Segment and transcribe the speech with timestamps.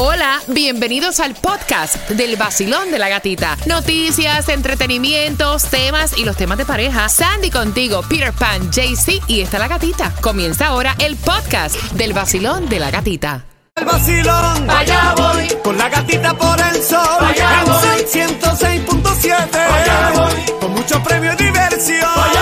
[0.00, 3.56] Hola, bienvenidos al podcast del vacilón de la gatita.
[3.66, 7.08] Noticias, entretenimientos, temas y los temas de pareja.
[7.08, 10.12] Sandy contigo, Peter Pan, JC y está la gatita.
[10.20, 13.44] Comienza ahora el podcast del vacilón de la gatita.
[13.74, 15.48] El vacilón, Allá voy.
[15.64, 18.04] con la gatita por el sol, Allá en voy.
[18.08, 20.58] 106.7, Allá voy.
[20.60, 22.04] con mucho premio y diversión.
[22.04, 22.37] Allá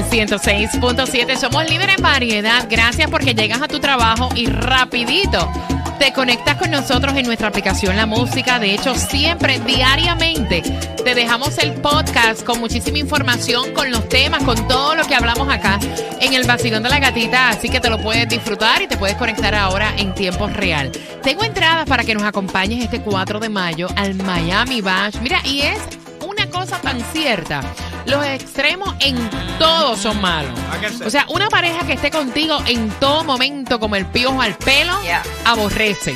[0.00, 1.36] nuevo Sol 106.7.
[1.36, 2.66] Somos líderes en variedad.
[2.68, 5.50] Gracias porque llegas a tu trabajo y rapidito
[5.98, 8.58] te conectas con nosotros en nuestra aplicación La Música.
[8.58, 10.62] De hecho, siempre, diariamente,
[11.04, 15.46] te dejamos el podcast con muchísima información, con los temas, con todo lo que hablamos
[15.50, 15.78] acá
[16.22, 17.50] en el vacilón de la gatita.
[17.50, 20.90] Así que te lo puedes disfrutar y te puedes conectar ahora en tiempo real.
[21.22, 25.16] Tengo entradas para que nos acompañes este 4 de mayo al Miami Bash.
[25.20, 25.80] Mira, y es
[26.26, 27.60] una cosa tan cierta.
[28.06, 29.16] Los extremos en
[29.58, 30.58] todo son malos.
[31.04, 35.00] O sea, una pareja que esté contigo en todo momento como el piojo al pelo,
[35.02, 35.22] Yeah.
[35.44, 36.14] aborrece.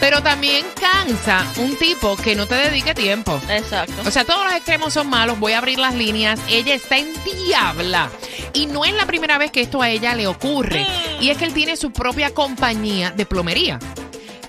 [0.00, 3.40] Pero también cansa un tipo que no te dedique tiempo.
[3.48, 3.94] Exacto.
[4.06, 5.38] O sea, todos los extremos son malos.
[5.38, 6.38] Voy a abrir las líneas.
[6.48, 7.08] Ella está en
[7.46, 8.10] diabla.
[8.52, 10.86] Y no es la primera vez que esto a ella le ocurre.
[11.20, 13.78] Y es que él tiene su propia compañía de plomería.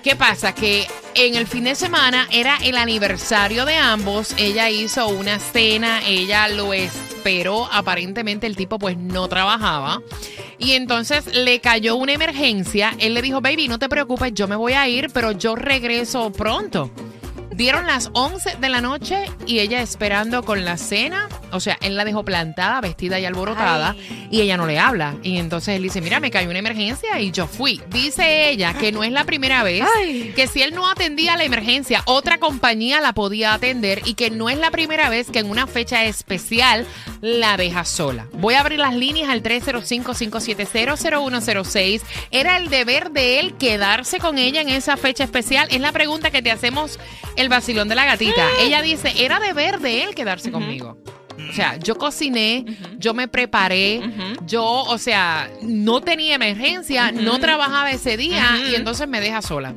[0.02, 0.54] ¿Qué pasa?
[0.54, 0.86] Que
[1.26, 4.34] en el fin de semana era el aniversario de ambos.
[4.36, 7.68] Ella hizo una cena, ella lo esperó.
[7.72, 10.00] Aparentemente el tipo pues no trabajaba.
[10.58, 12.94] Y entonces le cayó una emergencia.
[12.98, 16.30] Él le dijo, baby, no te preocupes, yo me voy a ir, pero yo regreso
[16.32, 16.90] pronto.
[17.50, 21.28] Dieron las 11 de la noche y ella esperando con la cena.
[21.52, 23.96] O sea, él la dejó plantada, vestida y alborotada.
[24.30, 25.16] Y ella no le habla.
[25.22, 27.80] Y entonces él dice, mira, me cayó una emergencia y yo fui.
[27.90, 30.32] Dice ella que no es la primera vez Ay.
[30.34, 34.50] que si él no atendía la emergencia, otra compañía la podía atender y que no
[34.50, 36.86] es la primera vez que en una fecha especial
[37.20, 38.26] la deja sola.
[38.32, 42.02] Voy a abrir las líneas al 305-570-0106.
[42.30, 45.68] ¿Era el deber de él quedarse con ella en esa fecha especial?
[45.70, 46.98] Es la pregunta que te hacemos
[47.36, 48.46] el vacilón de la gatita.
[48.60, 50.98] Ella dice, era deber de él quedarse conmigo.
[51.48, 52.64] O sea, yo cociné,
[52.98, 54.00] yo me preparé,
[54.46, 59.74] yo, o sea, no tenía emergencia, no trabajaba ese día y entonces me deja sola.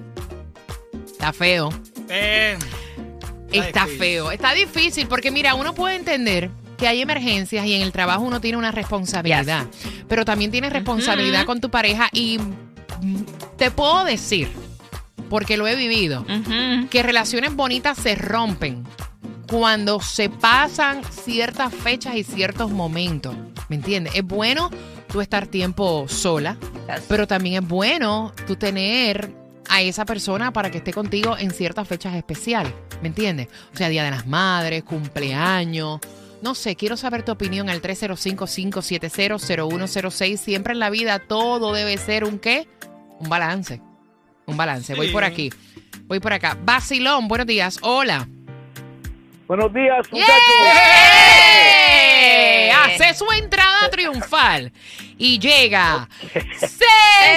[1.05, 1.69] Está feo.
[2.09, 2.57] Eh,
[3.51, 4.31] Está feo.
[4.31, 8.41] Está difícil porque, mira, uno puede entender que hay emergencias y en el trabajo uno
[8.41, 9.67] tiene una responsabilidad,
[10.07, 12.39] pero también tienes responsabilidad con tu pareja y
[13.57, 14.49] te puedo decir,
[15.29, 16.25] porque lo he vivido,
[16.89, 18.83] que relaciones bonitas se rompen
[19.51, 23.35] cuando se pasan ciertas fechas y ciertos momentos.
[23.67, 24.15] ¿Me entiendes?
[24.15, 24.69] Es bueno
[25.11, 26.55] tú estar tiempo sola,
[27.09, 29.35] pero también es bueno tú tener
[29.67, 32.71] a esa persona para que esté contigo en ciertas fechas especiales.
[33.01, 33.49] ¿Me entiendes?
[33.73, 35.99] O sea, Día de las Madres, cumpleaños.
[36.41, 40.37] No sé, quiero saber tu opinión al 305-570-0106.
[40.37, 42.69] Siempre en la vida todo debe ser un qué?
[43.19, 43.81] Un balance.
[44.45, 44.95] Un balance.
[44.95, 45.51] Voy por aquí.
[46.05, 46.57] Voy por acá.
[46.63, 47.79] Basilón, buenos días.
[47.81, 48.29] Hola.
[49.51, 50.33] Buenos días, muchachos.
[52.85, 54.71] Hace su entrada triunfal
[55.17, 56.07] y llega
[56.57, 56.77] César.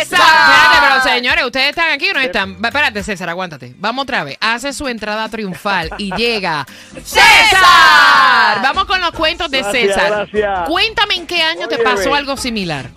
[0.00, 2.64] Espérate, pero señores, ¿ustedes están aquí o no están?
[2.64, 3.74] Espérate, César, aguántate.
[3.78, 4.38] Vamos otra vez.
[4.40, 6.64] Hace su entrada triunfal y llega
[7.02, 8.62] César.
[8.62, 10.28] Vamos con los cuentos de Gracias, César.
[10.30, 10.68] gracias.
[10.68, 12.90] Cuéntame en qué año te pasó algo similar.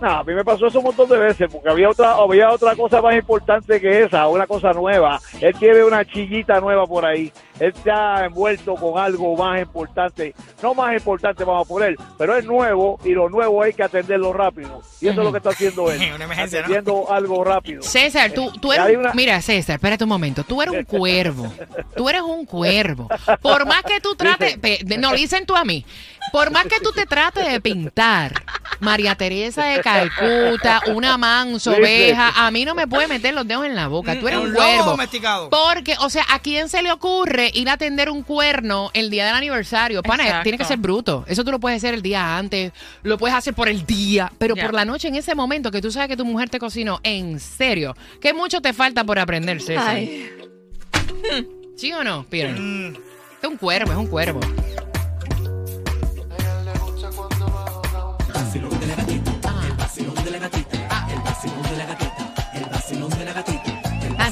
[0.00, 2.74] No, a mí me pasó eso un montón de veces, porque había otra, había otra
[2.76, 5.20] cosa más importante que esa, una cosa nueva.
[5.40, 7.32] Él quiere una chillita nueva por ahí.
[7.60, 10.34] Él está envuelto con algo más importante.
[10.62, 14.32] No más importante, vamos a poner, pero es nuevo y lo nuevo hay que atenderlo
[14.32, 14.82] rápido.
[15.00, 16.00] Y eso es lo que está haciendo él.
[16.14, 16.64] Una emergencia, ¿no?
[16.64, 17.82] atendiendo algo rápido.
[17.82, 18.96] César, tú, tú eres.
[18.98, 20.42] una- Mira, César, espérate un momento.
[20.44, 21.50] Tú eres un cuervo.
[21.96, 23.08] Tú eres un cuervo.
[23.40, 24.58] Por más que tú trates.
[24.98, 25.86] No, dicen tú a mí.
[26.32, 28.42] Por más que tú te trates de pintar
[28.80, 33.64] María Teresa de Calcuta, una manso, oveja, a mí no me puede meter los dedos
[33.66, 34.18] en la boca.
[34.18, 34.84] Tú eres Es un cuervo.
[34.90, 35.48] domesticado.
[35.50, 39.26] Porque, o sea, ¿a quién se le ocurre ir a atender un cuerno el día
[39.26, 40.02] del aniversario?
[40.02, 40.42] Pana, Exacto.
[40.42, 41.24] tiene que ser bruto.
[41.28, 42.72] Eso tú lo puedes hacer el día antes,
[43.04, 44.64] lo puedes hacer por el día, pero Ya.
[44.64, 47.38] por la noche, en ese momento que tú sabes que tu mujer te cocinó, en
[47.38, 49.88] serio, ¿qué mucho te falta por aprender, César?
[49.88, 50.30] Ay.
[51.76, 52.58] ¿Sí o no, Peter?
[52.58, 52.94] Mm,
[53.42, 54.40] Es un cuervo, es un cuervo.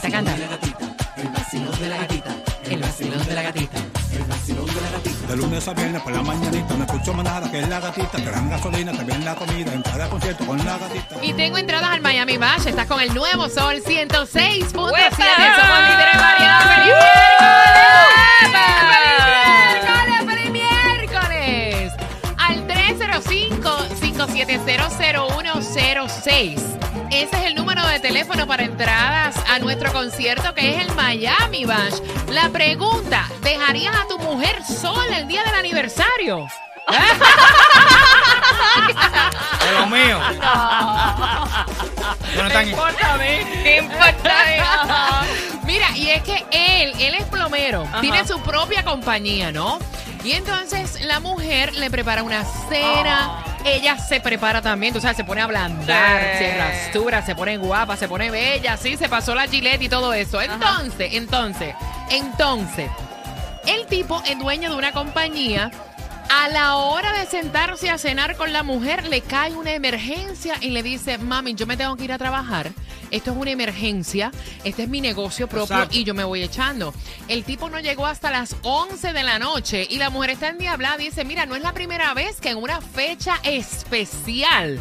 [0.02, 0.34] Canta, canta.
[1.16, 3.78] El vacilón de la gatita.
[5.28, 8.18] De lunes a viernes por la mañanita no escucho más nada que es la gatita,
[8.18, 11.16] dan gasolina, también la comida, en cada concierto con la gatita.
[11.24, 12.66] Y tengo entradas al Miami Bash.
[12.66, 14.70] Estás con el nuevo Sol 106.7.
[14.72, 15.16] Somos ¡Uepa!
[15.88, 16.64] líderes variados.
[16.64, 17.52] ¡Feliz ¡Uepa!
[18.50, 19.81] miércoles!
[24.46, 26.58] 7700106.
[27.10, 31.64] Ese es el número de teléfono para entradas a nuestro concierto que es el Miami
[31.64, 32.00] Bash.
[32.28, 36.48] La pregunta, ¿dejarías a tu mujer sola el día del aniversario?
[39.64, 40.18] De lo mío.
[42.34, 43.18] No, importa importa.
[45.64, 49.78] Mira, y es que él, él es plomero, tiene su propia compañía, ¿no?
[50.24, 55.24] Y entonces la mujer le prepara una cena ella se prepara también, tú sabes, se
[55.24, 56.44] pone a ablandar, Sí.
[56.44, 60.12] se rastura, se pone guapa, se pone bella, sí, se pasó la gilet y todo
[60.12, 60.40] eso.
[60.40, 61.74] Entonces, entonces,
[62.10, 62.90] entonces,
[63.66, 65.70] el tipo es dueño de una compañía.
[66.34, 70.70] A la hora de sentarse a cenar con la mujer, le cae una emergencia y
[70.70, 72.72] le dice, mami, yo me tengo que ir a trabajar.
[73.10, 74.32] Esto es una emergencia.
[74.64, 75.94] Este es mi negocio propio Exacto.
[75.98, 76.94] y yo me voy echando.
[77.28, 80.96] El tipo no llegó hasta las 11 de la noche y la mujer está endiablada.
[80.96, 84.80] Dice, mira, no es la primera vez que en una fecha especial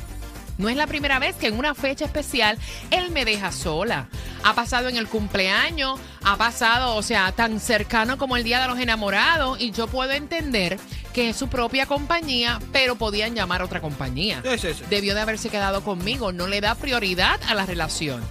[0.61, 2.55] no es la primera vez que en una fecha especial
[2.91, 4.07] él me deja sola.
[4.43, 8.67] Ha pasado en el cumpleaños, ha pasado, o sea, tan cercano como el Día de
[8.67, 10.79] los Enamorados y yo puedo entender
[11.11, 14.41] que es su propia compañía, pero podían llamar a otra compañía.
[14.43, 14.83] Sí, sí, sí.
[14.89, 18.21] Debió de haberse quedado conmigo, no le da prioridad a la relación.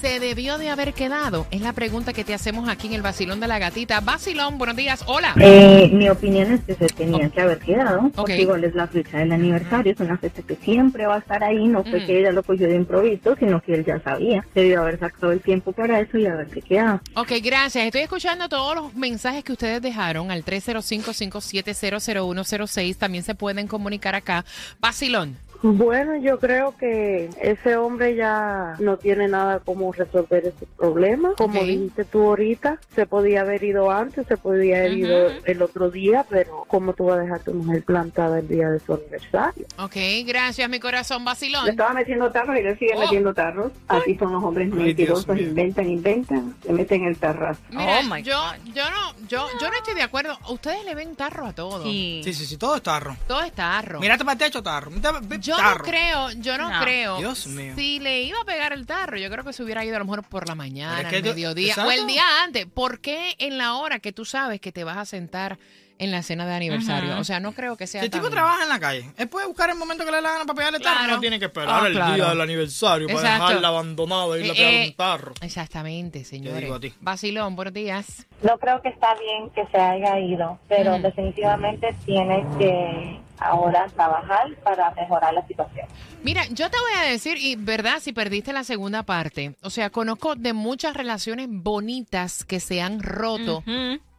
[0.00, 1.46] ¿Se debió de haber quedado?
[1.50, 4.00] Es la pregunta que te hacemos aquí en el Basilón de la Gatita.
[4.00, 5.02] Basilón, buenos días.
[5.06, 5.32] Hola.
[5.40, 9.16] Eh, mi opinión es que se tenía que haber quedado, porque igual es la fecha
[9.18, 12.06] del aniversario, es una fecha que siempre va a estar ahí, no fue Mm.
[12.06, 15.40] que ella lo cogió de improviso, sino que él ya sabía, debió haber sacado el
[15.40, 17.00] tiempo para eso y haberse quedado.
[17.14, 17.86] Ok, gracias.
[17.86, 22.96] Estoy escuchando todos los mensajes que ustedes dejaron al 305-5700106.
[22.98, 24.44] También se pueden comunicar acá.
[24.78, 25.36] Basilón.
[25.62, 31.34] Bueno, yo creo que ese hombre ya no tiene nada como resolver ese problema.
[31.36, 35.90] Como dijiste tú ahorita, se podía haber ido antes, se podía haber ido el otro
[35.90, 38.94] día, pero ¿cómo tú vas a dejar a tu mujer plantada el día de su
[38.94, 39.66] aniversario?
[39.78, 41.20] Ok, gracias, mi corazón.
[41.20, 41.68] Le Basilón.
[41.68, 43.00] estaba metiendo tarros y le sigue Oh.
[43.00, 43.72] metiendo tarros.
[43.88, 47.60] Así son los hombres mentirosos, inventan, inventan, se meten en el tarrazo.
[47.70, 48.72] Mira, Oh, my yo, God.
[48.74, 50.38] yo no, yo, yo no estoy de acuerdo.
[50.48, 51.82] Ustedes le ven tarro a todo.
[51.84, 52.20] Sí.
[52.24, 53.16] Sí, sí, sí, todo es tarro.
[53.26, 54.00] Todo es tarro.
[54.00, 54.90] Mírate para el techo, tarro.
[54.90, 55.78] Mírate Yo tarro.
[55.78, 56.80] no creo, yo no, No.
[56.80, 57.18] creo.
[57.18, 57.72] Dios mío.
[57.76, 60.04] Si le iba a pegar el tarro, yo creo que se hubiera ido a lo
[60.04, 62.66] mejor por la mañana, es que al yo- mediodía o el día antes.
[62.66, 65.58] ¿Por qué en la hora que tú sabes que te vas a sentar
[65.98, 67.18] en la cena de aniversario?
[67.18, 69.46] O sea, no creo que sea Si el tipo trabaja en la calle, él puede
[69.46, 70.98] buscar el momento que le da la gana para pegarle tarro.
[70.98, 71.14] Claro.
[71.14, 72.14] No tiene que esperar Ah, el claro.
[72.14, 75.34] día del aniversario para dejarla abandonada y irle a pegar eh, un tarro.
[75.40, 76.60] Exactamente, señores.
[76.60, 76.92] digo a ti.
[77.00, 78.26] Basilón, buenos días.
[78.42, 81.02] No creo que está bien que se haya ido, pero Mm.
[81.02, 85.86] definitivamente tiene que ahora trabajar para mejorar la situación.
[86.22, 89.90] Mira, yo te voy a decir, y verdad, si perdiste la segunda parte, o sea,
[89.90, 93.62] conozco de muchas relaciones bonitas que se han roto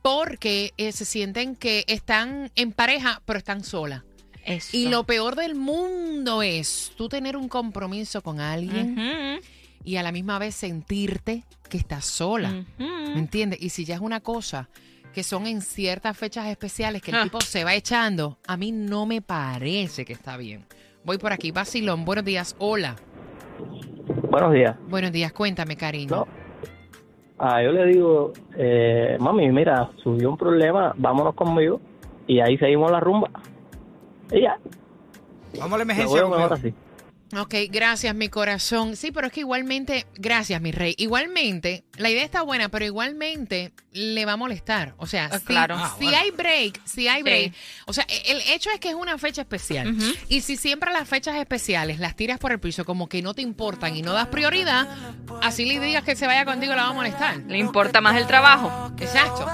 [0.01, 4.03] porque eh, se sienten que están en pareja, pero están solas.
[4.45, 4.77] Eso.
[4.77, 9.41] Y lo peor del mundo es tú tener un compromiso con alguien
[9.83, 12.65] y a la misma vez sentirte que estás sola.
[12.77, 13.61] ¿Me entiendes?
[13.61, 14.69] Y si ya es una cosa
[15.13, 17.23] que son en ciertas fechas especiales que el Ah.
[17.23, 20.65] tipo se va echando, a mí no me parece que está bien.
[21.03, 22.95] Voy por aquí, Basilón, buenos días, hola.
[24.29, 24.75] Buenos días.
[24.89, 26.15] Buenos días, cuéntame, cariño.
[26.15, 26.27] No.
[27.39, 31.79] Ah, yo le digo, eh, mami, mira, subió un problema, vámonos conmigo
[32.27, 33.29] y ahí seguimos la rumba.
[34.31, 34.57] Y ya,
[35.59, 36.15] Vamos a la lo emergencia.
[36.15, 36.67] veo mejor conmigo.
[36.77, 36.86] así.
[37.35, 38.95] Ok, gracias, mi corazón.
[38.95, 40.95] Sí, pero es que igualmente, gracias, mi rey.
[40.97, 44.93] Igualmente, la idea está buena, pero igualmente le va a molestar.
[44.97, 45.75] O sea, Ah, si, claro.
[45.77, 46.19] Ah, si bueno.
[46.19, 47.23] hay break, si hay Sí.
[47.23, 47.53] break.
[47.85, 49.93] O sea, el hecho es que es una fecha especial.
[50.29, 53.41] Y si siempre las fechas especiales las tiras por el piso como que no te
[53.41, 54.87] importan y no das prioridad,
[55.41, 57.37] así le digas que se vaya contigo, la va a molestar.
[57.47, 58.93] Le importa más el trabajo.
[58.99, 59.45] Exacto.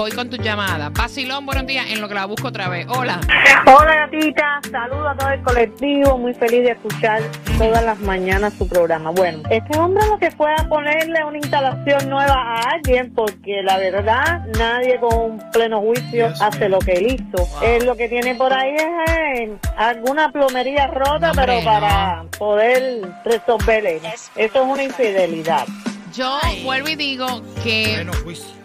[0.00, 0.88] Voy con tu llamada.
[0.88, 2.86] Basilón, buenos días, en lo que la busco otra vez.
[2.88, 3.20] Hola.
[3.66, 7.20] Hola gatita, saludos a todo el colectivo, muy feliz de escuchar
[7.58, 9.10] todas las mañanas su programa.
[9.10, 13.76] Bueno, este hombre lo que fue a ponerle una instalación nueva a alguien porque la
[13.76, 17.46] verdad nadie con pleno juicio hace lo que él hizo.
[17.62, 23.02] Él lo que tiene por ahí es eh, alguna plomería rota, hombre, pero para poder
[23.22, 24.00] resolverle.
[24.14, 25.66] Eso es una infidelidad.
[26.14, 28.60] Yo vuelvo y digo que Pleno juicio.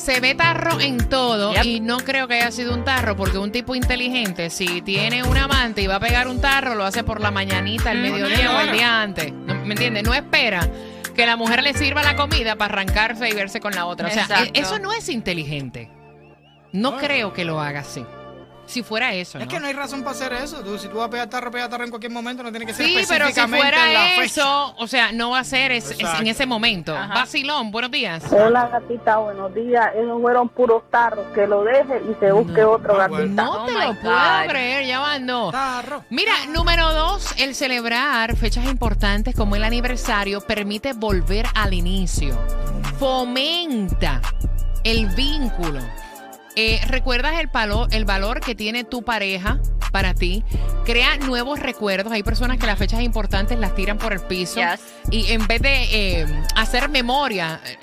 [0.00, 1.64] Se ve tarro en todo Yep.
[1.64, 5.36] y no creo que haya sido un tarro porque un tipo inteligente, si tiene un
[5.36, 8.02] amante y va a pegar un tarro, lo hace por la mañanita, el Mm.
[8.02, 9.32] mediodía o el día antes.
[9.32, 10.02] No, ¿Me entiendes?
[10.02, 10.68] No espera
[11.14, 14.08] que la mujer le sirva la comida para arrancarse y verse con la otra.
[14.08, 14.50] O sea, Exacto.
[14.54, 15.90] e- eso no es inteligente.
[16.72, 18.04] No creo que lo haga así.
[18.70, 19.42] Si fuera eso, ¿no?
[19.44, 20.60] Es que no hay razón para hacer eso.
[20.62, 22.72] Tú, si tú vas a pegar tarro, pegar tarro en cualquier momento, no tiene que
[22.72, 24.22] ser Sí, pero si específicamente en la fuera fecha.
[24.24, 26.96] eso, o sea, no va a ser es- es en ese momento.
[26.96, 27.14] Ajá.
[27.14, 28.22] Vacilón, buenos días.
[28.30, 29.88] Hola gatita, buenos días.
[29.96, 31.26] Esos fueron puros tarros.
[31.34, 33.42] Que lo deje y se busque otro Ah, bueno.
[33.42, 33.96] No Oh te lo God.
[34.02, 35.50] puedo creer, ya van dos.
[35.52, 36.04] Tarro.
[36.10, 42.38] Mira, número dos, el celebrar fechas importantes como el aniversario permite volver al inicio.
[43.00, 44.20] Fomenta
[44.84, 45.80] el vínculo.
[46.56, 49.58] Eh, ¿Recuerdas el, palo- el valor que tiene tu pareja
[49.92, 50.44] para ti?
[50.84, 52.12] Crea nuevos recuerdos.
[52.12, 54.60] Hay personas que las fechas importantes las tiran por el piso.
[54.60, 54.80] Yes.
[55.10, 56.26] Y en vez de eh,
[56.56, 57.78] hacer memoria, eh,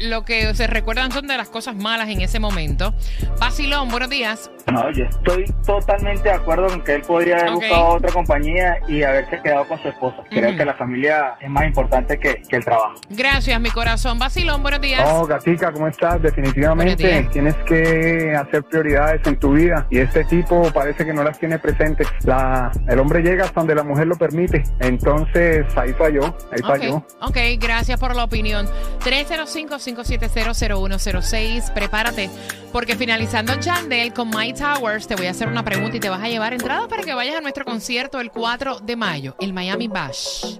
[0.00, 2.92] lo que se recuerdan son de las cosas malas en ese momento.
[3.38, 4.50] Basilón, buenos días.
[4.70, 9.02] No, yo estoy totalmente de acuerdo con que él podría haber buscado otra compañía y
[9.02, 10.22] haberse quedado con su esposa.
[10.30, 12.94] Creo que la familia es más importante que, que el trabajo.
[13.10, 14.18] Gracias, mi corazón.
[14.18, 15.06] Basilón, buenos días.
[15.12, 16.22] Oh, Gatica, ¿cómo estás?
[16.22, 17.30] Definitivamente días.
[17.30, 21.58] tienes que hacer prioridades en tu vida y este tipo parece que no las tiene
[21.58, 22.08] presentes.
[22.24, 27.04] La, el hombre llega hasta donde la mujer lo permite, entonces ahí falló, ahí falló.
[27.20, 28.66] Ok, gracias por la opinión.
[29.00, 31.72] 305-570-0106.
[31.72, 32.30] Prepárate,
[32.72, 36.28] porque finalizando Chandel con Towers, te voy a hacer una pregunta y te vas a
[36.28, 40.58] llevar entrada para que vayas a nuestro concierto el 4 de mayo, el Miami Bash.